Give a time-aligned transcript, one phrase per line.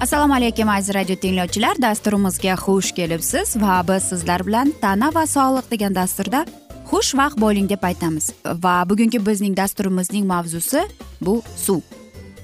[0.00, 1.76] assalomu alaykum aziz radio tinglovchilar.
[1.82, 6.44] Dasturimizga xush kelibsiz va biz sizlar bilan tana va sog'liq degan dasturda
[6.90, 8.30] xushvaqt bo'ling deb aytamiz.
[8.64, 10.86] Va bugungi bizning dasturimizning mavzusi
[11.20, 11.80] bu suv.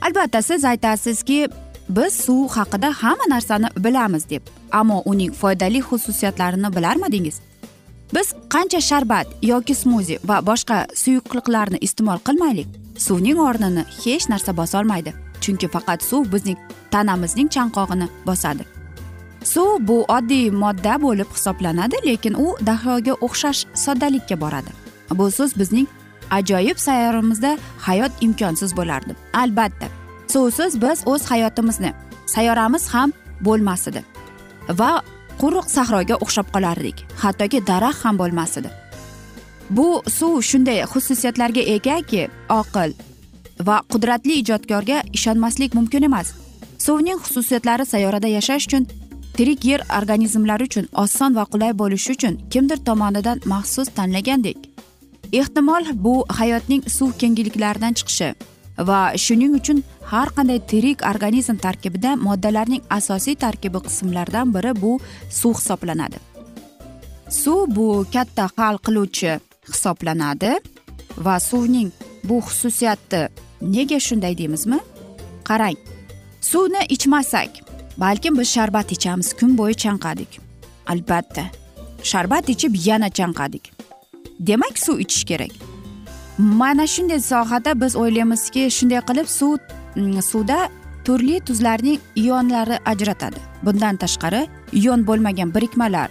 [0.01, 1.49] Albatta siz aytasizki
[1.89, 7.41] biz suv haqida hamma narsani bilamiz deb ammo uning foydali xususiyatlarini bilarmidingiz
[8.15, 12.69] biz qancha sharbat yoki smuzi va boshqa suyuqliqlarni iste'mol qilmaylik
[12.99, 15.25] suvning o'rnini hech narsa bosolmaydi.
[15.41, 16.59] Chunki faqat suv bizning
[16.91, 18.65] tanamizning chanqog'ini bosadi.
[19.53, 24.71] Suv bu oddiy modda bo'lib hisoblanadi lekin u dahoga o'xshash soddalikka boradi.
[25.19, 25.87] Bu so'z bizning
[26.31, 29.13] ajoyib sayyoramizda hayot imkonsiz bo'lardi.
[29.43, 29.89] Albatta
[30.29, 31.93] suvsiz biz o'z hayotimizni
[32.27, 34.03] sayyoramiz ham bo'lmas edi
[34.81, 34.91] va
[35.41, 38.71] quruq sahroga o'xshab qolardik hattoki daraxt ham bo'lmas edi
[39.77, 42.23] bu suv shunday xususiyatlarga egaki
[42.61, 42.91] oqil
[43.61, 46.33] va qudratli ijodkorga ishonmaslik mumkin emas.
[46.78, 48.87] Suvning xususiyatlari sayyorada yashash uchun
[49.37, 54.56] tirik yer organizmlari uchun oson va qulay bo'lishi uchun kimdir tomonidan maxsus tanlagandek.
[55.33, 58.34] Ehtimol bu hayotning suv kengliklaridan chiqishi
[58.89, 64.93] va shuning uchun har qanday tirik organizm tarkibida moddalarning asosiy tarkibi qismlaridan biri bu
[65.31, 66.19] suv hisoblanadi.
[67.43, 69.33] Suv bu katta hal qiluvchi
[69.71, 70.53] hisoblanadi
[71.25, 71.91] va suvning
[72.28, 73.23] bu xususiyati
[73.61, 74.78] nega shunday deymizmi?
[75.44, 75.77] Qarang
[76.41, 77.50] suvni ichmasak
[77.99, 80.41] balkim biz sharbat ichamiz kun bo'yi chanqadik.
[80.87, 81.44] Albatta
[82.03, 83.72] sharbat ichib yana chanqadik.
[84.41, 85.53] Demak suv ichish kerak.
[86.39, 89.59] Mana shunday sohada biz o'ylaymizki shunday qilib suv
[89.97, 90.69] mm, suvda
[91.05, 93.41] turli tuzlarning ionlari ajratadi.
[93.62, 96.11] Bundan tashqari ion bo'lmagan birikmalar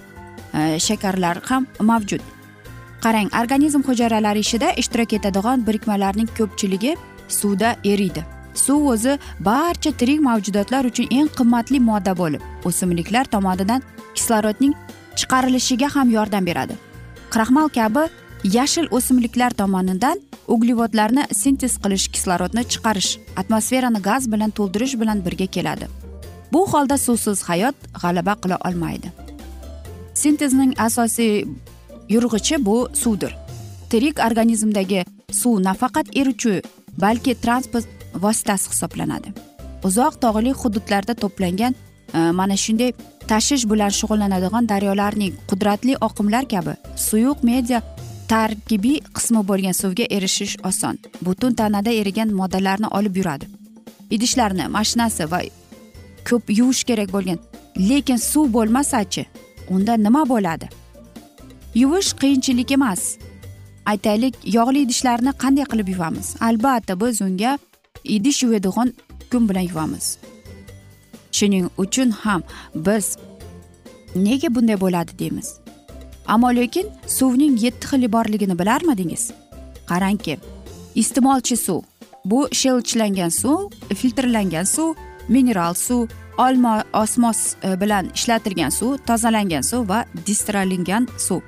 [0.54, 2.24] e, shakarlar ham mavjud.
[3.04, 6.96] Qarang organizm hujayralari ishida ishtirok etadigan birikmalarning ko'pchiligi
[7.28, 8.24] suvda eriydi.
[8.54, 13.82] Suv o'zi barcha tirik mavjudotlar uchun eng qimmatli modda bo'lib o'simliklar tomonidan
[14.16, 14.74] kislorodning
[15.16, 16.76] chiqarilishiga ham yordam beradi.
[17.30, 18.08] Kraxmal kabi
[18.44, 23.12] yashil o'simliklar tomonidan uglevodlarni sintez qilish kislorodni chiqarish
[23.42, 25.88] atmosferani gaz bilan to'ldirish bilan birga keladi.
[26.54, 29.12] Bu holda suvsiz hayot g'alaba qila olmaydi.
[30.14, 31.46] Sintezning asosiy
[32.10, 33.36] yurg'ichi bu suvdir.
[33.90, 36.62] Tirik organizmdagi suv nafaqat eruvchi
[36.98, 39.34] balki transport vositasi hisoblanadi.
[39.84, 41.74] Uzoq tog'li hududlarda to'plangan
[42.14, 42.94] e, mana shunday
[43.28, 46.74] tashish bilan shug'ullanadigan daryolarning qudratli oqimlar kabi
[47.08, 47.82] suyuq media
[48.28, 50.98] tarkibiy qismi bo'lgan suvga erishish oson.
[51.22, 53.46] Butun tanada erigan moddalarni olib yuradi.
[54.16, 55.42] Idishlarni mashinasi va
[56.30, 57.40] ko'p yuvish kerak bo'lgan
[57.90, 59.26] lekin suv bo'lmasachi
[59.70, 60.70] unda nima bo'ladi?
[61.76, 63.02] Yuvish qiyinchilik emas.
[63.86, 66.36] Aytaylik yog'li idishlarni qanday qilib yuvamiz?
[66.48, 67.58] Albatta biz unga
[68.04, 68.94] idish yuvadigan
[69.32, 70.18] kun bilan yuvamiz.
[71.32, 72.42] Shuning uchun ham
[72.76, 73.18] biz
[74.16, 75.48] nega bunday bo'ladi deymiz.
[76.28, 79.32] Ammo lekin suvning yetti xili borligini bilarmidingiz?
[79.90, 80.38] Qarangki
[80.96, 81.82] iste'molchi suv
[82.26, 83.60] bu shelchlangan suv
[83.96, 84.96] filtrlangan suv
[85.30, 91.42] mineral suv olma osmos e, bilan ishlatilgan suv tozalangan suv va distralingan suv.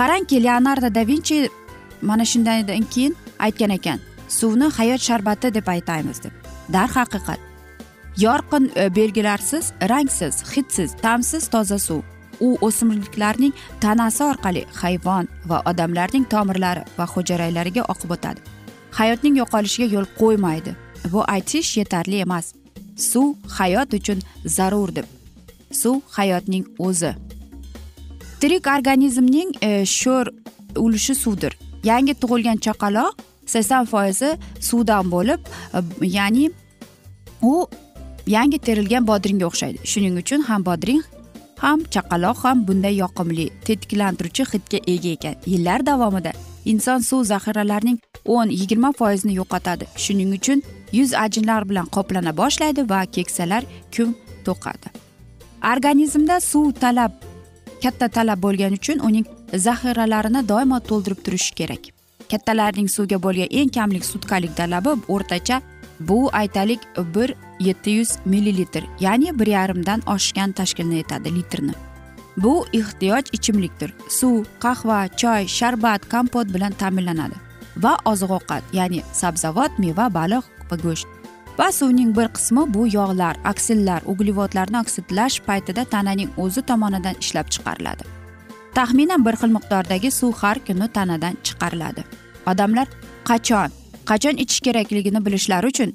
[0.00, 1.48] Qarangki leonardo da vinchi
[2.02, 3.98] mana shundan keyin aytgan ekan
[4.28, 6.32] suvni hayot sharbati deb aytaymiz deb.
[6.72, 7.40] Darhaqiqat
[8.16, 12.00] yorqin e, belgilarsiz rangsiz hidsiz ta'msiz toza suv.
[12.40, 18.40] U o'simliklarning tanasi orqali hayvon va odamlarning tomirlari va hujayraylariga oqib o'tadi.
[18.98, 20.72] Hayotning yo'qolishiga yo'l qo'ymaydi.
[21.12, 22.54] Bu aytish yetarli emas.
[22.96, 24.18] Suv hayot uchun
[24.56, 25.06] zarur deb.
[25.72, 27.12] Suv hayotning o'zi.
[28.40, 30.30] Tirik organizmning e, sho'r
[30.76, 31.56] ulushi suvdir.
[31.84, 35.40] Yangi tug'ilgan chaqaloq sakson foizi suvdan bo'lib
[35.76, 35.80] e,
[36.16, 36.50] ya'ni
[37.42, 37.66] u
[38.26, 39.78] yangi terilgan bodringga o'xshaydi.
[39.84, 41.02] Shuning uchun ham bodring
[41.64, 45.34] ham chaqaloq ham bunday yoqimli tetiklantiruvchi hidga ega ekan.
[45.46, 46.32] Yillar davomida
[46.64, 49.84] inson suv zaxiralarining o'n yigirma foizini yo'qotadi.
[50.04, 50.62] Shuning uchun
[50.92, 53.62] yuz ajinlar bilan qoplana boshlaydi va keksalar
[53.96, 54.16] kun
[54.46, 54.88] to'qadi.
[55.72, 57.12] Organizmda suv talab
[57.82, 59.26] katta talab bo'lgani uchun uning
[59.66, 61.82] zaxiralarini doimo to'ldirib turish kerak.
[62.30, 65.60] Kattalarning suvga bo'lgan eng kamlik sutkalik talabi o'rtacha
[66.00, 66.80] bu aytaylik
[67.14, 71.74] bir yetti yuz millilitr ya'ni bir yarimdan oshgan tashkil etadi litrni.
[72.36, 73.94] Bu ehtiyoj ichimlikdir.
[74.08, 77.36] Suv qahva choy sharbat kompot bilan ta'minlanadi
[77.76, 81.19] va oziq ovqat ya'ni sabzavot meva baliq va go'sht.
[81.58, 88.04] Va suvning bir qismi bu yog'lar aksillar uglevodlarni oksidlash paytida tananing o'zi tomonidan ishlab chiqariladi.
[88.74, 92.02] Taxminan bir xil miqdordagi suv har kuni tanadan chiqariladi.
[92.50, 92.86] Odamlar
[93.30, 93.70] qachon
[94.10, 95.90] qachon ichish kerakligini bilishlari uchun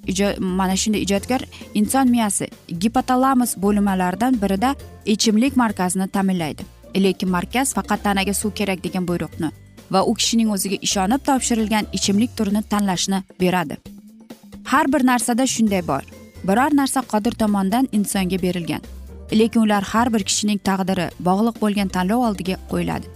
[0.60, 1.42] mana shunday ijodkor
[1.74, 2.46] inson miyasi
[2.82, 4.76] gipotalamus bo'linmalaridan birida
[5.06, 6.64] ichimlik markazini ta'minlaydi.
[7.04, 9.50] Lekin markaz faqat tanaga suv kerak degan buyruqni
[9.94, 13.95] va u kishining o'ziga ishonib topshirilgan ichimlik turini tanlashni beradi.
[14.66, 16.04] Har bir narsada shunday bor.
[16.48, 18.82] Biror narsa qodir tomonidan insonga berilgan.
[19.40, 23.08] Lekin ular har bir kishining taqdiri bog'liq bo'lgan tanlov oldiga qo'yiladi.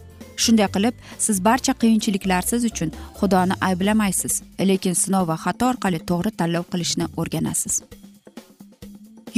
[0.43, 4.33] Shunday qilib siz barcha qiyinchiliklar siz uchun xudoni ayblamaysiz
[4.69, 7.73] lekin sinov va xato orqali to'g'ri tanlov qilishni o'rganasiz.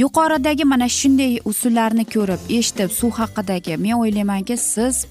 [0.02, 5.06] Yuqoridagi mana shunday usullarni ko'rib eshitib suv haqidagi men o'ylaymanki siz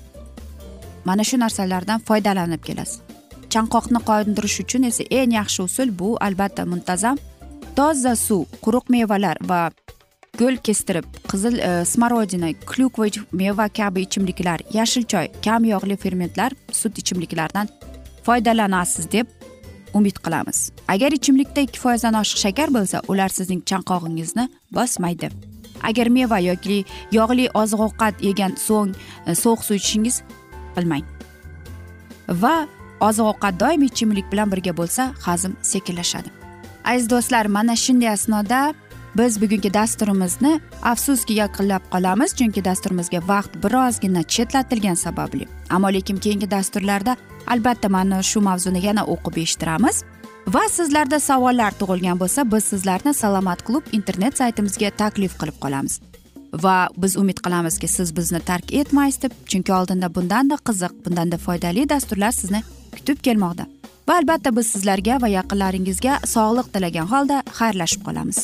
[1.05, 3.10] mana shu narsalardan foydalanib kelasiz.
[3.53, 6.17] Chanqoqni qondirish uchun esa eng yaxshi usul bu.
[6.27, 7.17] Albatta muntazam.
[7.75, 9.61] Toza suv quruq mevalar va
[10.39, 16.97] go'l kestirib qizil e, smorodina klyukva meva kabi ichimliklar yashil choy kam yog'li fermentlar sut
[17.01, 17.67] ichimliklardan
[18.25, 19.27] foydalanasiz deb
[19.93, 20.71] umid qilamiz.
[20.87, 25.29] Agar ichimlikda ikki foizdan oshiq shakar bo'lsa ular sizning chanqog'ingizni bosmaydi.
[25.83, 28.95] Agar meva yoki yog'li oziq ovqat yegan so'ng
[29.27, 30.21] e, sovuq suv ichishingiz
[30.75, 31.05] qilmang
[32.43, 32.55] va
[33.07, 36.29] oziq ovqat doimiy ichimlik bilan birga bo'lsa hazm sekinlashadi.
[36.85, 38.73] Aziz do'stlar mana shunday asnoda
[39.17, 45.47] biz bugungi dasturimizni afsuski yakunlab qolamiz chunki dasturimizga vaqt birozgina chetlatilgani sababli.
[45.69, 47.17] Ammo lekin keyingi dasturlarda
[47.47, 50.03] albatta mana shu mavzuni yana o'qib eshittiramiz.
[50.47, 55.99] Va sizlarda savollar tug'ilgan bo'lsa biz sizlarni salomat klub internet saytimizga taklif qilib qolamiz.
[56.63, 61.89] Va biz umid qilamizki siz bizni tark etmaysiz deb chunki oldinda bundanda qiziq bundanda foydali
[61.89, 62.63] dasturlar sizni
[62.95, 63.65] kutib kelmoqda.
[64.07, 68.39] Va albatta biz sizlarga va yaqinlaringizga sog'liq tilagan holda xayrlashib qolamiz.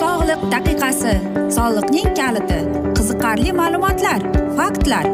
[0.00, 1.14] Sog'liq daqiqasi
[1.56, 2.60] soliqning kaliti
[2.96, 4.20] qiziqarli ma'lumotlar
[4.58, 5.06] faktlar.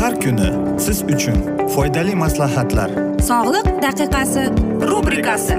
[0.00, 0.50] Har kuni
[0.86, 1.38] siz uchun
[1.74, 2.90] foydali maslahatlar.
[3.30, 4.44] Sog'liq daqiqasi
[4.90, 5.58] rubrikasi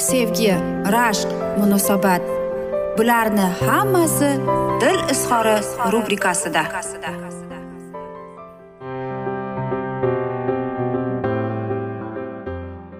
[0.00, 0.52] sevgi
[0.92, 1.28] rashq
[1.58, 2.22] munosabat.
[2.98, 4.30] Bularni hammasi
[4.80, 5.56] dil izhori
[5.92, 6.62] rubrikasida.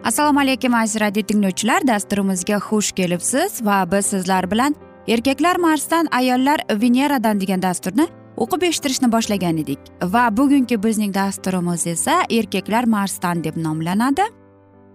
[0.04, 1.86] Assalomu alaykum aziz radio tinglovchilar.
[1.86, 4.74] Dasturimizga xush kelibsiz va biz sizlar bilan
[5.08, 9.78] erkaklar marsdan ayollar veneradan degan dasturni o'qib eshittirishni boshlagan edik.
[10.02, 14.22] Va bugungi bizning dasturimiz esa erkaklar marsdan deb nomlanadi.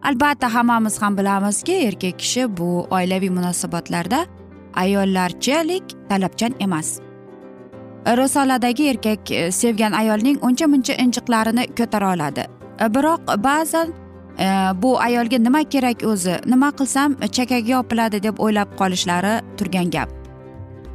[0.05, 4.25] Albatta hammamiz ham bilamizki erkak kishi bu oilaviy munosabatlarda
[4.73, 6.99] ayollarchalik talabchan emas.
[8.07, 12.45] Risoladagi erkak e, sevgan ayolning uncha muncha injiqlarini ko'tara oladi.
[12.81, 13.93] E, biroq ba'zan
[14.39, 14.47] e,
[14.81, 20.09] bu ayolga nima kerak o'zi nima qilsam e, chakagi yopiladi deb o'ylab qolishlari turgan gap.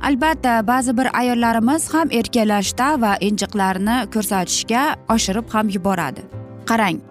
[0.02, 4.83] Albatta ba'zi bir ayollarimiz ham erkalashda va injiqlarni ko'rsatishga
[5.14, 6.23] oshirib ham yuboradi.
[6.67, 7.10] Qarang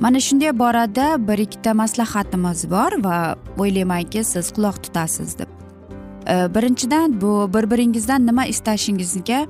[0.00, 5.48] mana shunday borada bir ikkita maslahatimiz bor va o'ylaymanki siz quloq tutasiz deb.
[6.54, 9.46] Birinchidan bu bir biringizdan nima istashingizga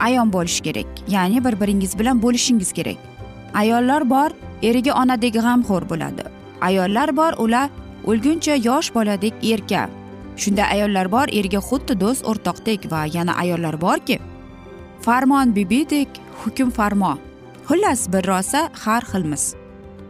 [0.00, 0.86] ayon bo'lish kerak.
[1.08, 2.96] Ya'ni bir biringiz bilan bo'lishingiz kerak.
[3.54, 4.30] Ayollar bor
[4.62, 6.22] eriga onadek g'amxo'r bo'ladi.
[6.60, 7.68] Ayollar bor ular
[8.06, 9.88] o'lguncha yosh boladek erka.
[10.36, 14.18] Shunday ayollar bor erga xuddi do'st o'rtoqdek va yana ayollar borki
[15.02, 16.08] farmon bibidek
[16.44, 17.18] hukm farmo
[17.68, 19.61] xullas bir rosa har xilmiz.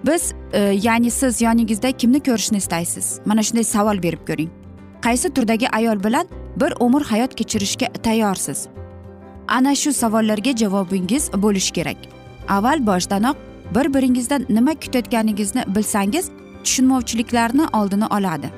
[0.06, 3.20] Biz e, ya'ni siz yoningizda kimni ko'rishni istaysiz?
[3.24, 4.50] Mana shunday savol berib ko'ring.
[5.02, 8.66] Qaysi turdagi ayol bilan bir umr hayot kechirishga tayyorsiz?
[9.48, 11.96] Ana shu savollarga javobingiz bo'lishi kerak.
[12.48, 13.36] Avval boshdanoq
[13.74, 16.30] bir biringizdan nima kutayotganingizni bilsangiz
[16.64, 18.50] tushunmovchiliklarni oldini oladi.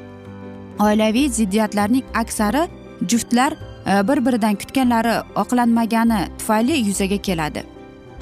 [0.79, 2.69] Oilaviy ziddiyatlarning aksari
[3.09, 7.74] juftlar e, bir biridan kutganlari oqlanmagani tufayli yuzaga keladi.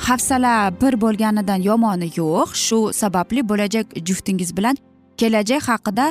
[0.09, 2.54] Hafsala bir bo'lganidan yomoni yo'q.
[2.54, 4.76] Shu sababli bo'lajak juftingiz bilan
[5.16, 6.06] kelajak haqida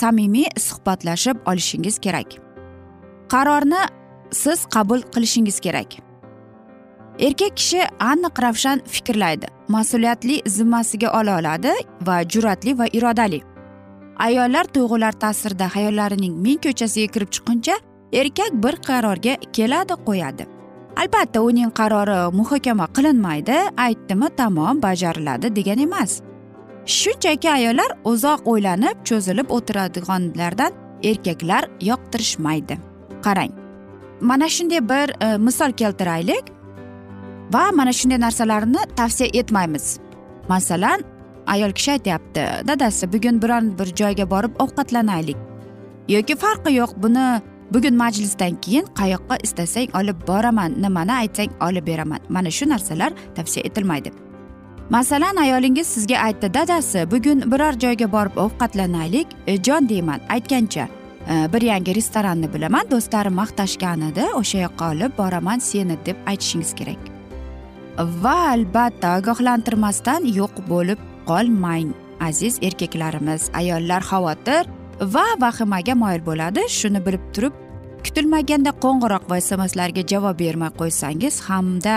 [0.00, 2.28] samimiy suhbatlashib olishingiz kerak.
[3.32, 3.82] Qarorni
[4.32, 5.90] siz qabul qilishingiz kerak.
[7.18, 7.80] Erkak kishi
[8.10, 11.72] aniq ravshan fikrlaydi mas'uliyatli zimmasiga ola oladi
[12.06, 13.40] va jur'atli va irodali.
[14.18, 17.76] Ayollar tuyg'ular ta'sirida hayollarining ming ko'chasiga kirib chiqquncha
[18.12, 20.59] erkak bir qarorga keladi qo'yadi
[21.00, 23.56] albatta uning qarori muhokama qilinmaydi.
[23.86, 26.20] Aytdimi tamom bajariladi degan emas.
[26.86, 30.72] Shunchaki ayollar uzoq o'ylanib cho'zilib o'tiradiganlardan
[31.10, 32.78] erkaklar yoqtirishmaydi.
[33.24, 33.52] Qarang
[34.20, 36.44] mana shunday bir e, misol keltiraylik
[37.52, 39.98] va mana shunday narsalarni tavsiya etmaymiz.
[40.48, 41.00] Masalan
[41.46, 45.36] ayol kishi aytyapti dadasi bugun biron bir joyga borib ovqatlanaylik.
[46.08, 47.26] Yoki farqi yo'q buni
[47.74, 52.20] bugun majlisdan keyin qayoqqa istasang olib boraman nimani aytsang olib beraman.
[52.28, 54.12] Mana shu narsalar tavsiya etilmaydi.
[54.90, 60.20] Masalan ayolingiz sizga aytdi dadasi bugun biror joyga borib ovqatlanaylik e, jon deyman.
[60.28, 60.88] Aytgancha
[61.30, 66.74] e, bir yangi restoranni bilaman do'stlarim maqtashgan edi o'sha yoqqa olib boraman seni deb aytishingiz
[66.74, 67.02] kerak.
[68.22, 70.98] Va albatta ogohlantirmasdan yo'q bo'lib
[71.30, 74.79] qolmang aziz erkaklarimiz ayollar xavotir.
[75.00, 76.62] Va vahimaga moyil bo'ladi.
[76.68, 77.54] Shuni bilib turib
[78.04, 81.96] kutilmaganda qo'ng'iroq va smslarga javob bermay qo'ysangiz hamda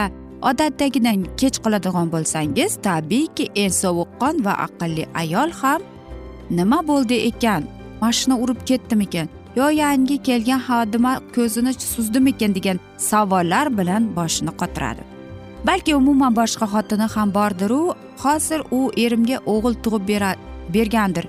[0.50, 5.82] odatdagidan kech qoladigan bo'lsangiz tabiiyki eng sovuqqon va aqlli ayol ham
[6.58, 7.64] nima bo'ldi ekan?
[8.02, 9.28] Mashina urib ketdimikan
[9.60, 12.78] yo yangi kelgan xodima ko'zini suzdimikan degan
[13.10, 15.04] savollar bilan boshini qotiradi.
[15.68, 17.84] Balki umuman boshqa xotini ham bordiru.
[18.24, 20.04] Hozir u erimga o'g'il tug'ib
[20.76, 21.26] bergandir.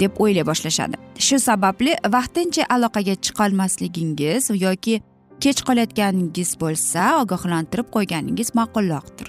[0.00, 0.96] Deb o'ylay boshlashadi.
[1.26, 5.00] Shu sababli vaqtincha aloqaga chiqolmasligingiz yoki
[5.40, 9.28] kech qolayotganingiz bo'lsa ogohlantirib qo'yganingiz ma'qulroqdir.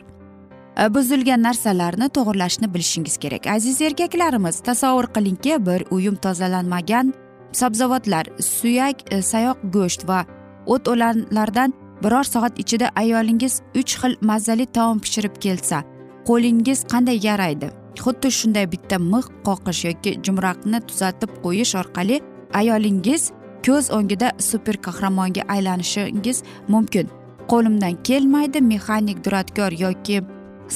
[0.81, 3.47] E, buzilgan narsalarni to'g'irlashni bilishingiz kerak.
[3.55, 7.13] Aziz erkaklarimiz tasavvur qilingki bir uyum tozalanmagan
[7.51, 10.25] sabzavotlar suyak e, sayoq go'sht va
[10.65, 15.83] o't o'lanlardan biror soat ichida ayolingiz uch xil mazali taom pishirib kelsa
[16.27, 17.69] qo'lingiz qanday yaraydi?
[18.03, 22.17] Xuddi shunday bitta mix qoqish yoki jumraqni tuzatib qo'yish orqali
[22.59, 23.23] ayolingiz
[23.65, 26.37] ko'z o'ngida super qahramonga aylanishingiz
[26.73, 27.07] mumkin.
[27.51, 30.17] Qo'limdan kelmaydi mexanik duradgor yoki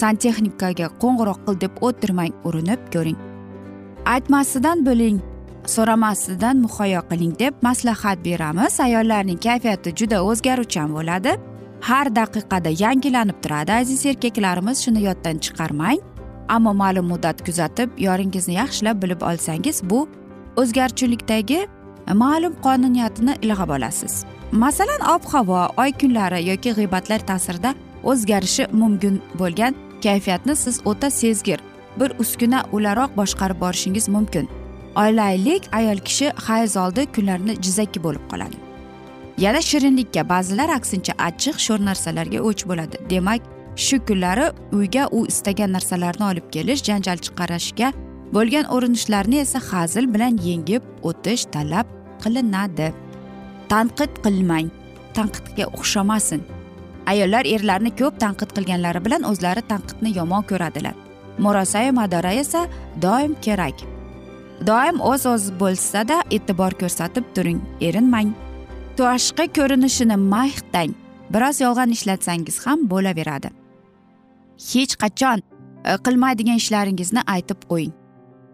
[0.01, 3.19] santexnikaga qo'ng'iroq qil deb o'tirmang urinib ko'ring.
[4.13, 5.17] Aytmasidan bo'ling
[5.73, 8.79] so'ramasidan muhayyo qiling deb maslahat beramiz.
[8.87, 11.31] Ayollarning kayfiyati juda o'zgaruvchan bo'ladi.
[11.87, 15.99] Har daqiqada yangilanib turadi aziz erkaklarimiz shuni yoddan chiqarmang.
[16.55, 19.99] Ammo ma'lum muddat kuzatib yoringizni yaxshilab bilib olsangiz bu
[20.61, 21.59] o'zgaruvchilikdagi
[22.07, 24.13] e, ma'lum qonuniyatini ilg'ab olasiz.
[24.51, 31.59] Masalan ob havo oy kunlari yoki g'iybatlar ta'sirida o'zgarishi mumkin bo'lgan kayfiyatni siz o'ta sezgir
[31.99, 34.49] bir uskuna o'laroq boshqarib borishingiz mumkin.
[34.95, 38.57] Oilaylik ayol kishi hayz oldi kunlarni jizzaki bo'lib qoladi.
[39.37, 42.97] Yana shirinlikka ba'zilar aksincha achchiq sho'r narsalarga o'ch bo'ladi.
[43.09, 43.41] Demak
[43.75, 47.93] shu kunlari uyga u istagan narsalarni olib kelish janjal chiqarishga
[48.33, 51.87] bo'lgan urinishlarni esa hazil bilan yengib o'tish talab
[52.23, 52.93] qilinadi.
[53.71, 54.67] Tanqid qilmang
[55.15, 56.41] tanqidga o'xshamasin.
[57.11, 60.95] Ayollar erlarni ko'p tanqid qilganlari bilan o'zlari tanqidni yomon ko'radilar.
[61.43, 62.67] Murosai madora esa
[63.01, 63.77] doim kerak.
[64.67, 68.29] Doim o'z o'z bo'lsada e'tibor ko'rsatib turing erinmang.
[68.97, 70.91] Tashqi ko'rinishini maqtang
[71.33, 73.60] biroz yolg'on ishlatsangiz ham bo'laveradi.
[74.71, 75.39] Hech qachon
[75.85, 77.93] e, qilmaydigan ishlaringizni aytib qo'ying.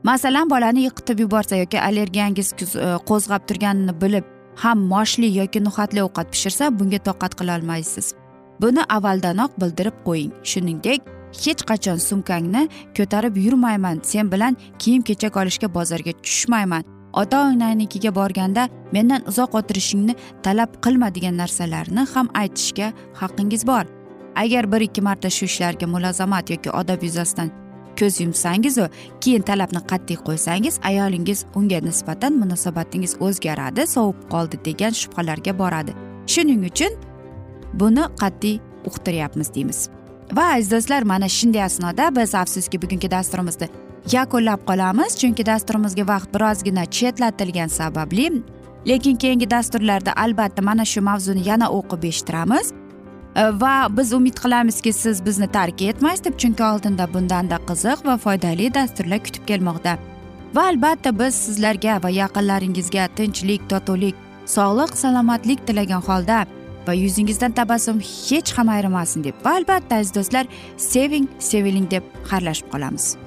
[0.04, 4.26] Masalan bolani yiqitib yuborsa yoki allergiyangiz e, qo'zg'ab turganini bilib
[4.64, 8.14] ham moshli yoki no'xatli ovqat pishirsa bunga toqat qilolmaysiz
[8.62, 10.32] buni avvaldanoq bildirib qo'ying.
[10.44, 11.02] Shuningdek
[11.44, 14.02] hech qachon sumkangni ko'tarib yurmayman.
[14.04, 16.84] Sen bilan kiyim kechak olishga bozorga tushmayman.
[17.14, 23.86] Ota onangnikiga borganda mendan uzoq o'tirishingni talab qilma degan narsalarni ham aytishga haqqingiz bor.
[24.44, 27.50] Agar bir ikki marta shu ishlarga mulozamat yoki odob yuzasidan
[28.00, 28.86] ko'z yumsangizu
[29.22, 35.92] keyin talabni qat'iy qo'ysangiz ayolingiz unga nisbatan munosabatingiz o'zgaradi sovib qoldi degan shubhalarga boradi.
[36.34, 36.92] Shuning uchun
[37.74, 39.80] buni qat'iy uqtiryapmiz deymiz.
[40.38, 43.68] Va aziz do'stlar mana shunday asnoda biz afsuski bugungi dasturimizni
[44.12, 48.28] yakunlab qolamiz chunki dasturimizga vaqt birozgina chetlatilgani sababli
[48.90, 52.68] lekin keyingi dasturlarda albatta mana shu mavzuni yana o'qib eshittiramiz.
[53.38, 58.74] Va biz umid qilamizki siz bizni tark etmaysiz deb chunki oldinda bundanda qiziq va foydali
[58.74, 59.98] dasturlar kutib kelmoqda
[60.56, 66.40] va albatta biz sizlarga va yaqinlaringizga tinchlik totuvlik sog'lik salomatlik tilagan holda
[66.88, 70.46] va yuzingizdan tabassum hech ham ayrimasin deb va albatta aziz do'stlar
[70.78, 73.27] seving seviling deb xayrlashib qolamiz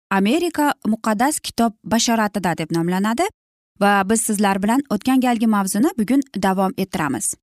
[0.11, 3.25] amerika muqaddas kitob bashoratida deb nomlanadi
[3.81, 7.33] va biz sizlar bilan o'tgan galgi mavzuni bugun davom ettiramiz.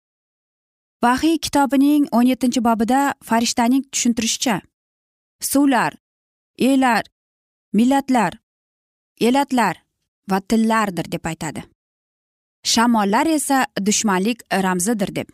[1.02, 4.60] Vahiy kitobining o'n yettinchi bobida farishtaning tushuntirishicha
[5.40, 5.96] suvlar
[6.58, 7.02] ellar
[7.72, 8.38] millatlar
[9.20, 9.82] elatlar
[10.30, 11.64] va tillardir deb aytadi.
[12.64, 15.28] Shamollar esa dushmanlik ramzidir deb.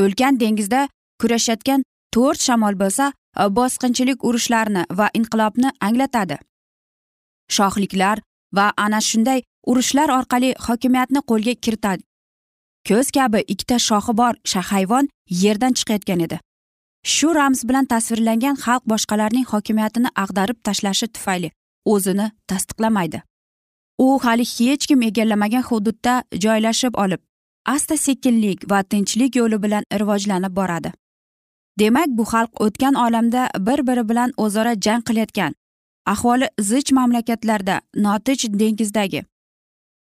[0.00, 0.88] Ulkan dengizda
[1.20, 1.82] kurashayotgan
[2.14, 3.12] to'rt shamol bo'lsa
[3.58, 6.38] bosqinchilik urushlarni va inqilobni anglatadi.
[7.56, 8.16] Shohliklar
[8.56, 12.02] va ana shunday urushlar orqali hokimiyatni qo'lga kiritadi.
[12.88, 14.34] Ko'z kabi ikkita shoxi bor
[14.72, 15.08] hayvon
[15.42, 16.40] yerdan chiqayotgan edi.
[17.14, 21.50] Shu ramz bilan tasvirlangan xalq boshqalarning hokimiyatini ag'darib tashlashi tufayli
[21.84, 23.22] o'zini tasdiqlamaydi.
[23.98, 27.20] U hali hech kim egallamagan hududda joylashib olib
[27.74, 30.92] asta sekinlik va tinchlik yo'li bilan rivojlanib boradi.
[31.78, 35.59] Demak bu xalq o'tgan olamda bir biri bilan o'zaro jang qilayotgan
[36.06, 39.24] ahvoli zich mamlakatlarda notinch dengizdagi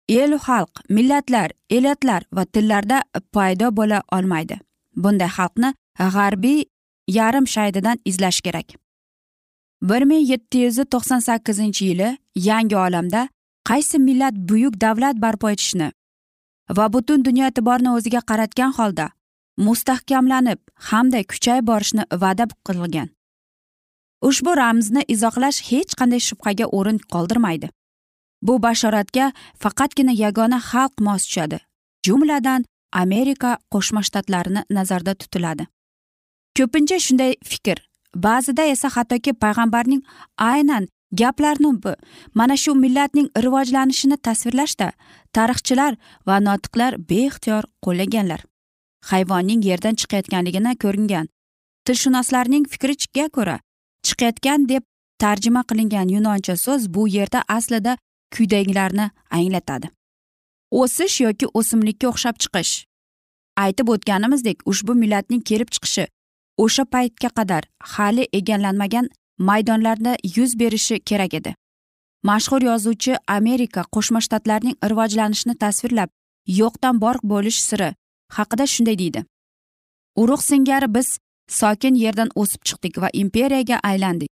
[0.08, 4.60] elu xalq millatlar elatlar va tillarda paydo bo'la olmaydi.
[4.96, 6.64] Bunday xalqni g'arbiy
[7.08, 8.68] yarim shaydidan izlash kerak.
[9.82, 13.28] bir ming yetti yuz to'qson sakkizinchi yili yangi olamda
[13.68, 15.92] qaysi millat buyuk davlat barpo etishni
[16.76, 19.06] va butun dunyo e'tiborini o'ziga qaratgan holda
[19.66, 23.08] mustahkamlanib hamda kuchayib borishni va'da qilgan.
[24.28, 27.68] Ushbu ramzni izohlash hech qanday shubhaga o'rin qoldirmaydi.
[28.42, 31.58] Bu bashoratga faqatgina yagona xalq mos tushadi.
[32.06, 35.66] Jumladan amerika qo'shma shtatlarini nazarda tutiladi.
[36.56, 37.78] Ko'pincha shunday fikr
[38.26, 40.02] ba'zida esa hattoki payg'ambarning
[40.36, 40.88] aynan
[41.20, 41.94] gaplarni
[42.34, 44.92] mana shu millatning rivojlanishini tasvirlashda
[45.32, 48.40] tarixchilar va notiqlar beixtiyor qo'llaganlar.
[49.10, 51.26] Hayvonning yerdan chiqayotganligini ko'ringan
[51.86, 53.60] tilshunoslarning fikriga ko'ra
[54.06, 54.82] chiqayotgan deb
[55.22, 57.98] tarjima qilingan yunoncha so'z bu yerda aslida
[58.34, 59.90] quyidagilarni anglatadi.
[60.70, 62.72] O'sish yoki o'simlikka o'xshab chiqish.
[63.64, 66.04] Aytib o'tganimizdek ushbu millatning kelib chiqishi
[66.64, 67.62] o'sha paytga qadar
[67.94, 69.08] hali egallanmagan
[69.48, 71.54] maydonlarda yuz berishi kerak edi.
[72.22, 76.10] Mashhur yozuvchi amerika qo'shma shtatlarining rivojlanishini tasvirlab
[76.60, 77.90] yo'qdan bor bo'lish siri
[78.36, 79.24] haqida shunday deydi.
[80.22, 81.18] Urug' singari biz
[81.50, 84.30] sokin yerdan o'sib chiqdik va imperiyaga aylandik.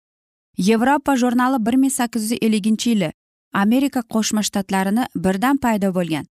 [0.58, 3.12] Yevropa jurnali bir ming sakkiz yuz elliginchi yili
[3.52, 6.26] amerika qo'shma shtatlarini birdan paydo bo'lgan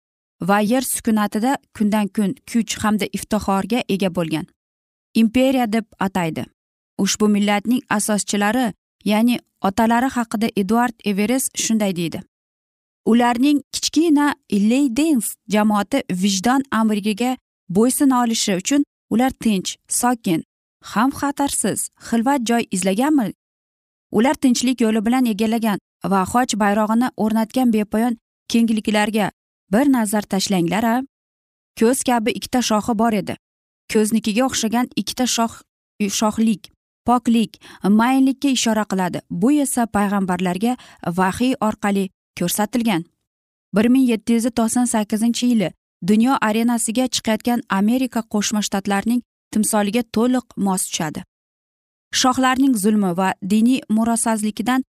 [0.48, 4.46] va yer sukunatida kundan kun kuch hamda iftixorga ega bo'lgan.
[5.14, 6.44] Imperiya deb ataydi.
[6.98, 8.72] Ushbu millatning asoschilari
[9.04, 12.22] ya'ni otalari haqida eduard everest shunday deydi.
[13.06, 17.36] Ularning kichkina leydens jamoati vijdon amriga
[17.68, 20.44] bo'ysuna olishi uchun ular tinch sokin
[20.92, 23.32] ham xatarsiz xilvat joy izlaganmi?
[24.16, 25.78] Ular tinchlik yo'li bilan egallagan
[26.12, 28.18] va xoch bayrog'ini o'rnatgan bepoyon
[28.52, 29.30] kengliklarga
[29.72, 30.96] bir nazar tashlanglar a
[31.80, 33.34] ko'z kabi ikkita shoxi bor edi.
[33.92, 35.54] Ko'znikiga o'xshagan ikkita shoh
[36.00, 36.62] e, shohlik
[37.06, 37.52] poklik
[37.98, 39.18] mayinlikka ishora qiladi.
[39.30, 40.76] Bu esa payg'ambarlarga
[41.18, 42.04] vahiy orqali
[42.38, 43.04] ko'rsatilgan.
[43.74, 45.68] bir ming yetti yuz to'qson sakkizinchi yili
[46.10, 49.22] dunyo arenasiga chiqayotgan amerika qo'shma shtatlarining
[49.54, 51.20] timsoliga to'liq mos tushadi.
[52.20, 54.84] Shohlarning zulmi va diniy murosazlikdan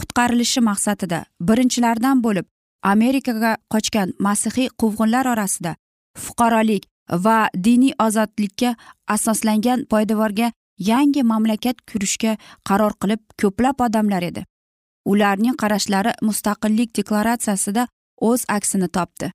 [0.00, 2.46] qutqarilishi maqsadida birinchilardan bo'lib
[2.92, 5.72] amerikaga qochgan masihiy quvg'inlar orasida
[6.24, 6.86] fuqarolik
[7.24, 8.74] va diniy ozodlikka
[9.16, 10.52] asoslangan poydevorga
[10.90, 12.36] yangi mamlakat qurishga
[12.68, 14.44] qaror qilib ko'plab odamlar edi.
[15.12, 17.86] Ularning qarashlari mustaqillik deklaratsiyasida
[18.28, 19.30] o'z aksini topdi.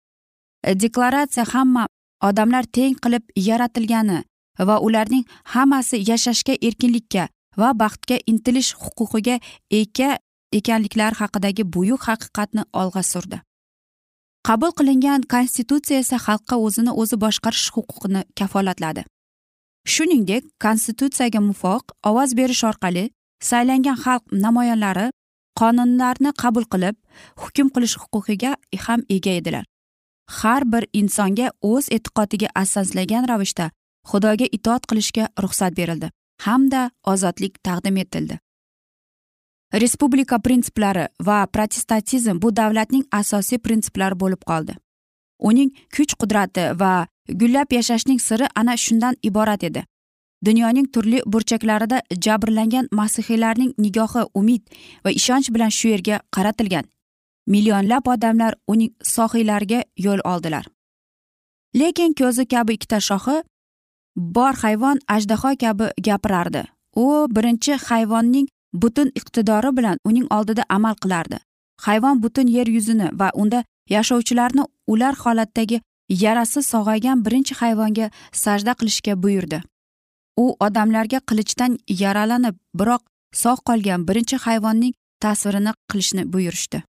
[0.84, 1.88] Deklaratsiya hamma
[2.30, 4.24] odamlar teng qilib yaratilgani
[4.60, 9.40] va ularning hammasi yashashga erkinlikka va baxtga intilish huquqiga
[9.72, 10.18] ega
[10.60, 13.42] ekanliklari haqidagi buyuk haqiqatni olg'a surdi.
[14.48, 19.04] Qabul qilingan konstitutsiya esa xalqqa o'zini o'zi boshqarish huquqini kafolatladi.
[19.94, 23.06] Shuningdek konstitutsiyaga muvofiq ovoz berish orqali
[23.50, 25.08] saylangan xalq namoyonlari
[25.60, 26.96] qonunlarni qabul qilib
[27.42, 28.52] hukm qilish huquqiga
[28.86, 29.64] ham ega edilar.
[30.38, 33.66] Har bir insonga o'z e'tiqodiga asoslagan ravishda
[34.10, 36.10] xudoga itoat qilishga ruxsat berildi
[36.46, 38.40] hamda ozodlik taqdim etildi.
[39.74, 44.76] Respublika prinsiplari va protestantizm bu davlatning asosiy prinsiplari bo'lib qoldi.
[45.40, 47.08] Uning kuch qudrati va
[47.42, 49.84] gullab yashashning siri ana shundan iborat edi.
[50.46, 54.62] Dunyoning turli burchaklarida jabrlangan masihiylarning nigohi umid
[55.06, 56.86] va ishonch bilan shu yerga qaratilgan.
[57.48, 60.68] Millionlab odamlar uning sohiylariga yo'l oldilar.
[61.76, 63.42] Lekin ko'zi kabi ikkita shoxi
[64.16, 66.64] bor hayvon ajdaho kabi gapirardi.
[66.96, 71.38] U birinchi hayvonning butun iqtidori bilan uning oldida amal qilardi.
[71.82, 79.14] Hayvon butun yer yuzini va unda yashovchilarni ular holatdagi yarasi sog'aygan birinchi hayvonga sajda qilishga
[79.24, 79.62] buyurdi.
[80.38, 86.84] U odamlarga qilichdan yaralanib biroq sog' qolgan birinchi hayvonning tasvirini qilishni buyurishdi.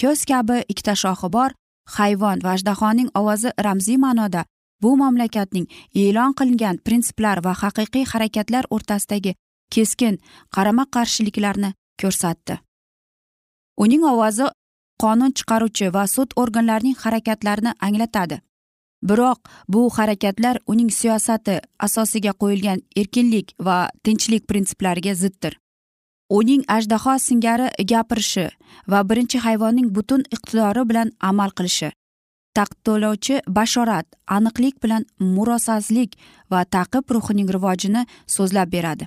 [0.00, 1.50] Ko'z kabi ikkita shoxi bor
[1.96, 4.44] hayvon va ajdahoning ovozi ramziy ma'noda
[4.82, 9.34] bu mamlakatning e'lon qilingan prinsiplar va haqiqiy harakatlar o'rtasidagi
[9.74, 10.18] keskin
[10.56, 11.70] qarama qarshiliklarni
[12.02, 12.58] ko'rsatdi.
[13.82, 14.46] Uning ovozi
[15.02, 18.40] qonun chiqaruvchi va sud organlarining harakatlarini anglatadi.
[19.08, 19.38] Biroq
[19.68, 25.56] bu harakatlar uning siyosati asosiga qo'yilgan erkinlik va tinchlik prinsiplariga ziddir.
[26.38, 28.46] Uning ajdaho singari gapirishi
[28.90, 31.90] va birinchi hayvonning butun iqtidori bilan amal qilishi
[32.58, 36.18] taqdirlovchi bashorat aniqlik bilan murosasizlik
[36.50, 38.02] va taqib ruhining rivojini
[38.36, 39.06] so'zlab beradi.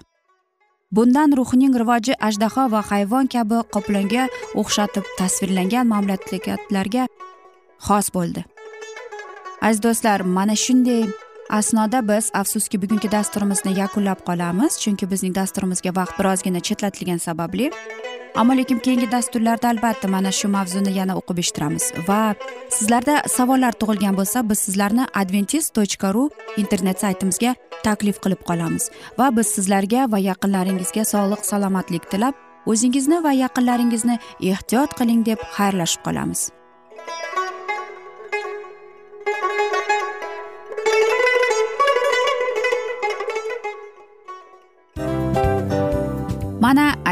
[0.91, 4.23] Bundan ruhning rivoji ajdaho va hayvon kabi qoplonga
[4.61, 7.07] o'xshatib tasvirlangan mamlakatlarga
[7.87, 8.41] xos bo'ldi.
[9.61, 11.03] Aziz do'stlar mana shunday
[11.59, 17.71] asnoda biz afsuski bugungi dasturimizni yakunlab qolamiz chunki bizning dasturimizga vaqt birozgina chetlatilgani sababli.
[18.35, 21.85] Ammo lekin keyingi dasturlarda albatta mana shu mavzuni yana o'qib eshittiramiz.
[22.07, 22.21] Va
[22.77, 26.23] sizlarda savollar tug'ilgan bo'lsa biz sizlarni adventis tochka ru
[26.63, 28.89] internet saytimizga taklif qilib qolamiz.
[29.19, 32.33] Va biz sizlarga va yaqinlaringizga sog'lik salomatlik tilab
[32.71, 34.19] o'zingizni va yaqinlaringizni
[34.51, 36.49] ehtiyot qiling deb xayrlashib qolamiz.